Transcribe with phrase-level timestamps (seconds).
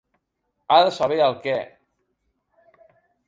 [0.69, 1.55] Ha de saber el què.